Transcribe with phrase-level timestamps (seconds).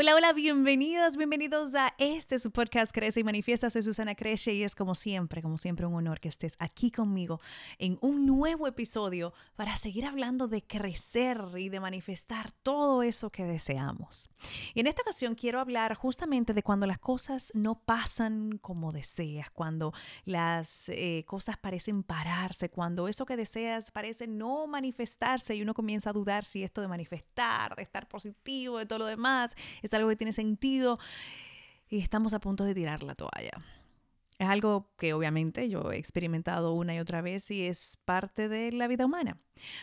[0.00, 3.68] Hola, hola, bienvenidos, bienvenidos a este su podcast Crece y Manifiesta.
[3.68, 7.40] Soy Susana Creche y es como siempre, como siempre un honor que estés aquí conmigo
[7.78, 13.42] en un nuevo episodio para seguir hablando de crecer y de manifestar todo eso que
[13.42, 14.30] deseamos.
[14.72, 19.50] Y en esta ocasión quiero hablar justamente de cuando las cosas no pasan como deseas,
[19.50, 19.92] cuando
[20.24, 26.10] las eh, cosas parecen pararse, cuando eso que deseas parece no manifestarse y uno comienza
[26.10, 29.56] a dudar si esto de manifestar, de estar positivo, de todo lo demás
[29.88, 30.98] es algo que tiene sentido
[31.88, 33.64] y estamos a punto de tirar la toalla.
[34.38, 38.70] Es algo que obviamente yo he experimentado una y otra vez y es parte de
[38.72, 39.40] la vida humana.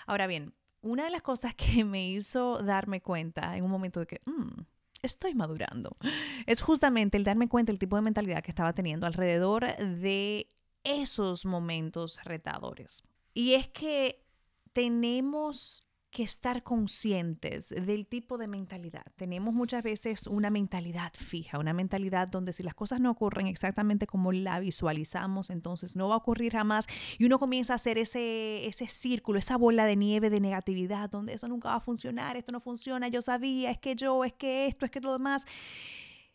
[0.08, 4.08] Ahora bien, una de las cosas que me hizo darme cuenta en un momento de
[4.08, 4.62] que mm,
[5.02, 5.98] estoy madurando
[6.46, 10.48] es justamente el darme cuenta del tipo de mentalidad que estaba teniendo alrededor de
[10.84, 13.04] esos momentos retadores.
[13.34, 14.24] Y es que
[14.72, 19.04] tenemos que estar conscientes del tipo de mentalidad.
[19.18, 24.08] Tenemos muchas veces una mentalidad fija, una mentalidad donde si las cosas no ocurren exactamente
[24.08, 26.88] como la visualizamos, entonces no va a ocurrir jamás
[27.20, 31.34] y uno comienza a hacer ese, ese círculo, esa bola de nieve de negatividad, donde
[31.34, 34.68] eso nunca va a funcionar, esto no funciona, yo sabía, es que yo, es que
[34.68, 35.46] esto, es que lo demás.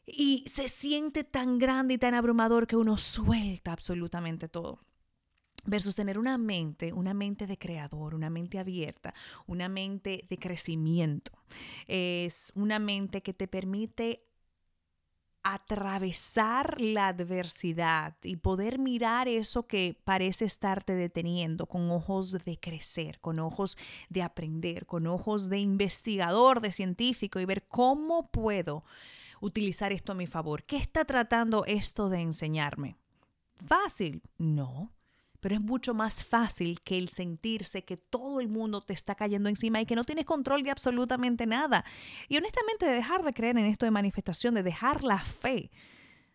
[0.05, 4.81] Y se siente tan grande y tan abrumador que uno suelta absolutamente todo
[5.65, 9.15] versus tener una mente, una mente de creador, una mente abierta,
[9.47, 11.33] una mente de crecimiento.
[11.87, 14.25] Es una mente que te permite
[15.43, 23.21] atravesar la adversidad y poder mirar eso que parece estarte deteniendo con ojos de crecer,
[23.21, 23.79] con ojos
[24.11, 28.85] de aprender, con ojos de investigador, de científico y ver cómo puedo
[29.41, 30.65] utilizar esto a mi favor.
[30.65, 32.97] ¿Qué está tratando esto de enseñarme?
[33.65, 34.93] Fácil, no
[35.41, 39.49] pero es mucho más fácil que el sentirse que todo el mundo te está cayendo
[39.49, 41.85] encima y que no tienes control de absolutamente nada.
[42.29, 45.71] Y honestamente de dejar de creer en esto de manifestación, de dejar la fe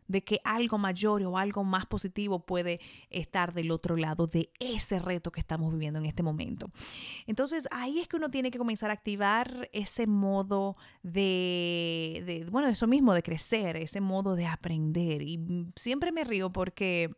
[0.08, 5.00] de que algo mayor o algo más positivo puede estar del otro lado de ese
[5.00, 6.70] reto que estamos viviendo en este momento.
[7.26, 12.68] Entonces ahí es que uno tiene que comenzar a activar ese modo de, de bueno,
[12.68, 15.22] eso mismo, de crecer, ese modo de aprender.
[15.22, 15.40] Y
[15.76, 17.12] siempre me río porque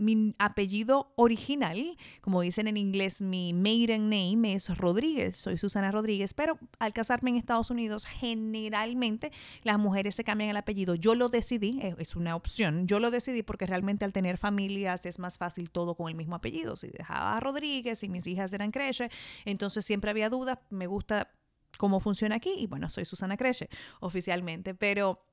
[0.00, 6.34] mi apellido original, como dicen en inglés, mi maiden name es Rodríguez, soy Susana Rodríguez,
[6.34, 9.30] pero al casarme en Estados Unidos, generalmente
[9.62, 10.94] las mujeres se cambian el apellido.
[10.94, 15.06] Yo lo decidí, eh, es una opción, yo lo decidí porque realmente al tener familias
[15.06, 16.76] es más fácil todo con el mismo apellido.
[16.76, 19.10] Si dejaba a Rodríguez y mis hijas eran Creche,
[19.44, 21.30] entonces siempre había dudas, me gusta
[21.76, 23.68] cómo funciona aquí y bueno, soy Susana Creche
[24.00, 25.29] oficialmente, pero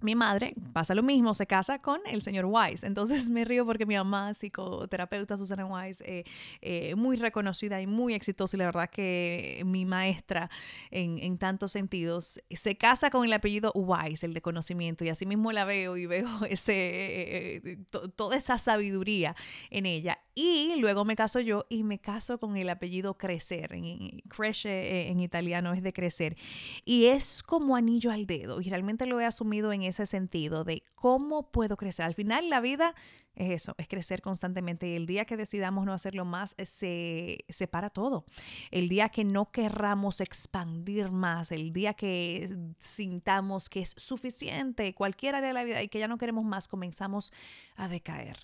[0.00, 2.86] mi madre pasa lo mismo, se casa con el señor Wise.
[2.86, 6.24] Entonces me río porque mi mamá, psicoterapeuta Susana Wise, eh,
[6.60, 10.50] eh, muy reconocida y muy exitosa, y la verdad que mi maestra
[10.90, 15.26] en, en, tantos sentidos, se casa con el apellido Wise, el de conocimiento, y así
[15.26, 17.78] mismo la veo y veo ese, eh,
[18.16, 19.34] toda esa sabiduría
[19.70, 20.18] en ella.
[20.34, 23.72] Y luego me caso yo y me caso con el apellido Crecer.
[23.72, 26.36] En, cresce en italiano es de crecer.
[26.84, 28.60] Y es como anillo al dedo.
[28.60, 32.04] Y realmente lo he asumido en ese sentido de cómo puedo crecer.
[32.06, 32.94] Al final la vida
[33.34, 34.88] es eso, es crecer constantemente.
[34.88, 38.24] Y el día que decidamos no hacerlo más, eh, se separa todo.
[38.70, 45.34] El día que no querramos expandir más, el día que sintamos que es suficiente cualquier
[45.34, 47.32] área de la vida y que ya no queremos más, comenzamos
[47.76, 48.38] a decaer.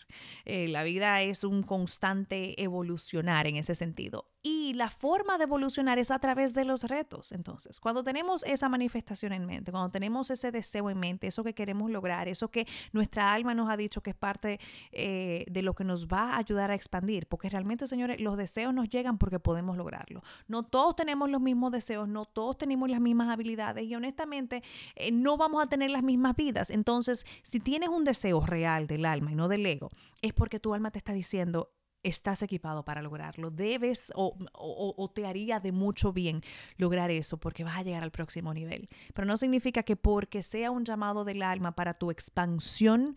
[0.44, 4.26] Eh, la vida es un constante evolucionar en ese sentido.
[4.42, 7.32] Y la forma de evolucionar es a través de los retos.
[7.32, 11.52] Entonces, cuando tenemos esa manifestación en mente, cuando tenemos ese deseo en mente, eso que
[11.52, 14.58] queremos lograr, eso que nuestra alma nos ha dicho que es parte
[14.92, 18.72] eh, de lo que nos va a ayudar a expandir, porque realmente, señores, los deseos
[18.72, 20.22] nos llegan porque podemos lograrlo.
[20.48, 24.62] No todos tenemos los mismos deseos, no todos tenemos las mismas habilidades y honestamente
[24.96, 26.70] eh, no vamos a tener las mismas vidas.
[26.70, 29.90] Entonces, si tienes un deseo real del alma y no del ego,
[30.22, 33.50] es porque tu alma te está diciendo, estás equipado para lograrlo.
[33.50, 36.42] Debes o, te haría de mucho bien
[36.76, 38.88] lograr eso porque vas a llegar al próximo nivel.
[39.14, 43.16] Pero no significa que porque sea un llamado del alma para tu expansión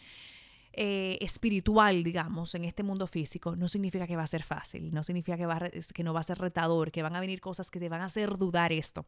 [0.75, 5.03] eh, espiritual, digamos, en este mundo físico, no significa que va a ser fácil, no
[5.03, 5.59] significa que, va
[5.93, 8.05] que no va a ser retador, que van a venir cosas que te van a
[8.05, 9.05] hacer dudar esto.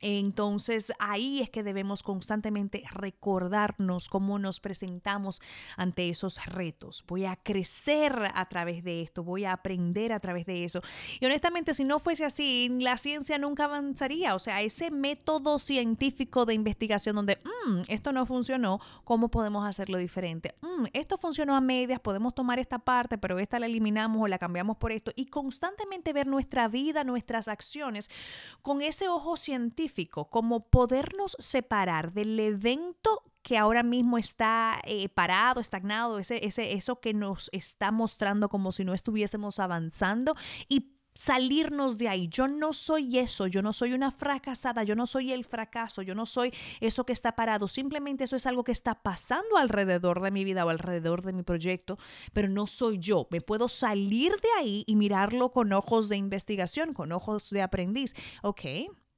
[0.00, 5.42] Entonces ahí es que debemos constantemente recordarnos cómo nos presentamos
[5.76, 7.04] ante esos retos.
[7.06, 10.80] Voy a crecer a través de esto, voy a aprender a través de eso.
[11.20, 14.34] Y honestamente, si no fuese así, la ciencia nunca avanzaría.
[14.34, 19.98] O sea, ese método científico de investigación donde mm, esto no funcionó, ¿cómo podemos hacerlo
[19.98, 20.54] diferente?
[20.62, 24.38] Mm, esto funcionó a medias, podemos tomar esta parte, pero esta la eliminamos o la
[24.38, 25.12] cambiamos por esto.
[25.14, 28.08] Y constantemente ver nuestra vida, nuestras acciones
[28.62, 29.79] con ese ojo científico
[30.30, 37.00] como podernos separar del evento que ahora mismo está eh, parado, estagnado, ese, ese, eso
[37.00, 40.34] que nos está mostrando como si no estuviésemos avanzando
[40.68, 42.28] y salirnos de ahí.
[42.28, 46.14] Yo no soy eso, yo no soy una fracasada, yo no soy el fracaso, yo
[46.14, 47.68] no soy eso que está parado.
[47.68, 51.42] Simplemente eso es algo que está pasando alrededor de mi vida o alrededor de mi
[51.42, 51.98] proyecto,
[52.32, 53.26] pero no soy yo.
[53.30, 58.14] Me puedo salir de ahí y mirarlo con ojos de investigación, con ojos de aprendiz.
[58.42, 58.62] Ok,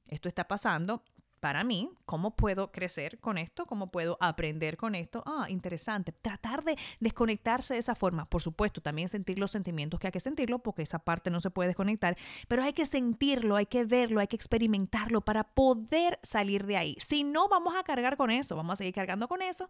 [0.07, 1.03] esto está pasando,
[1.43, 3.65] para mí, ¿cómo puedo crecer con esto?
[3.65, 5.23] ¿Cómo puedo aprender con esto?
[5.25, 6.13] Ah, interesante.
[6.13, 8.23] Tratar de desconectarse de esa forma.
[8.23, 11.49] Por supuesto, también sentir los sentimientos que hay que sentirlo, porque esa parte no se
[11.49, 12.15] puede desconectar,
[12.47, 16.95] pero hay que sentirlo, hay que verlo, hay que experimentarlo para poder salir de ahí.
[17.01, 19.69] Si no, vamos a cargar con eso, vamos a seguir cargando con eso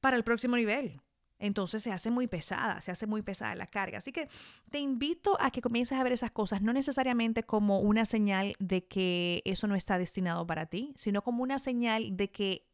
[0.00, 1.00] para el próximo nivel
[1.38, 3.98] entonces se hace muy pesada, se hace muy pesada la carga.
[3.98, 4.28] Así que
[4.70, 8.86] te invito a que comiences a ver esas cosas, no necesariamente como una señal de
[8.86, 12.66] que eso no está destinado para ti, sino como una señal de que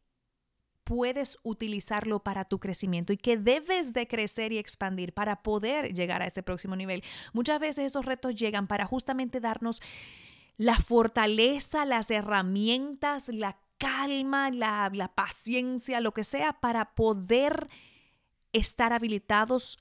[0.83, 6.21] puedes utilizarlo para tu crecimiento y que debes de crecer y expandir para poder llegar
[6.21, 7.03] a ese próximo nivel.
[7.31, 9.81] Muchas veces esos retos llegan para justamente darnos
[10.57, 17.67] la fortaleza, las herramientas, la calma, la, la paciencia, lo que sea, para poder
[18.53, 19.79] estar habilitados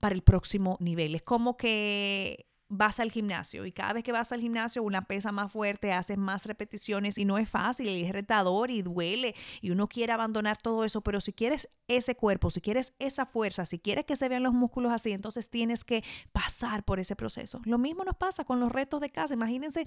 [0.00, 1.14] para el próximo nivel.
[1.14, 5.30] Es como que vas al gimnasio y cada vez que vas al gimnasio una pesa
[5.32, 9.88] más fuerte, haces más repeticiones y no es fácil, es retador y duele y uno
[9.88, 14.04] quiere abandonar todo eso, pero si quieres ese cuerpo, si quieres esa fuerza, si quieres
[14.04, 16.02] que se vean los músculos así, entonces tienes que
[16.32, 17.60] pasar por ese proceso.
[17.64, 19.34] Lo mismo nos pasa con los retos de casa.
[19.34, 19.82] Imagínense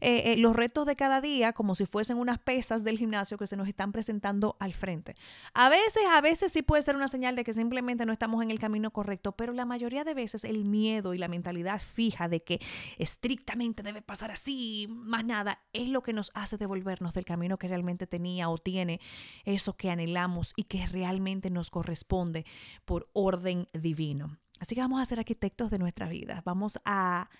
[0.00, 3.46] eh, eh, los retos de cada día como si fuesen unas pesas del gimnasio que
[3.46, 5.14] se nos están presentando al frente.
[5.54, 8.50] A veces, a veces sí puede ser una señal de que simplemente no estamos en
[8.50, 12.42] el camino correcto, pero la mayoría de veces el miedo y la mentalidad fija de
[12.42, 12.60] que
[12.98, 17.68] estrictamente debe pasar así, más nada, es lo que nos hace devolvernos del camino que
[17.68, 19.00] realmente tenía o tiene
[19.44, 22.44] eso que anhelamos y que realmente nos corresponde
[22.84, 24.38] por orden divino.
[24.58, 27.30] Así que vamos a ser arquitectos de nuestra vida, vamos a,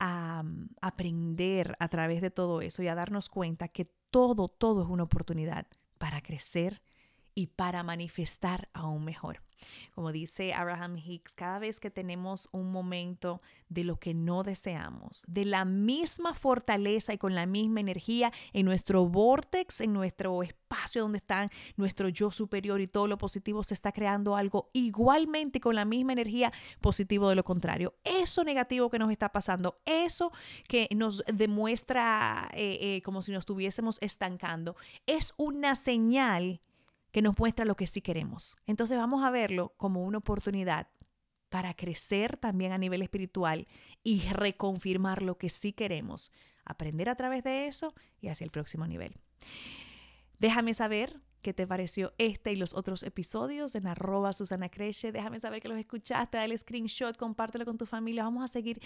[0.00, 4.88] mm, aprender a través de todo eso y a darnos cuenta que todo, todo es
[4.88, 5.66] una oportunidad
[5.98, 6.80] para crecer
[7.34, 9.42] y para manifestar aún mejor.
[9.94, 15.24] Como dice Abraham Hicks, cada vez que tenemos un momento de lo que no deseamos,
[15.26, 21.02] de la misma fortaleza y con la misma energía en nuestro vortex, en nuestro espacio
[21.02, 25.74] donde está nuestro yo superior y todo lo positivo, se está creando algo igualmente con
[25.74, 27.94] la misma energía positivo de lo contrario.
[28.04, 30.32] Eso negativo que nos está pasando, eso
[30.68, 34.76] que nos demuestra eh, eh, como si nos estuviésemos estancando,
[35.06, 36.60] es una señal
[37.10, 38.56] que nos muestra lo que sí queremos.
[38.66, 40.88] Entonces vamos a verlo como una oportunidad
[41.48, 43.66] para crecer también a nivel espiritual
[44.02, 46.30] y reconfirmar lo que sí queremos,
[46.64, 49.14] aprender a través de eso y hacia el próximo nivel.
[50.38, 55.12] Déjame saber qué te pareció este y los otros episodios en arroba Susana Creche.
[55.12, 58.24] Déjame saber que los escuchaste, dale screenshot, compártelo con tu familia.
[58.24, 58.80] Vamos a seguir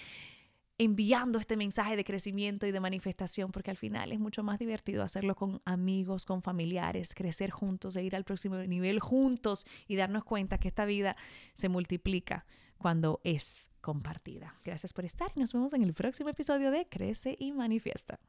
[0.79, 5.03] enviando este mensaje de crecimiento y de manifestación, porque al final es mucho más divertido
[5.03, 10.25] hacerlo con amigos, con familiares, crecer juntos, e ir al próximo nivel juntos y darnos
[10.25, 11.17] cuenta que esta vida
[11.55, 12.47] se multiplica
[12.79, 14.57] cuando es compartida.
[14.65, 18.19] Gracias por estar y nos vemos en el próximo episodio de Crece y Manifiesta.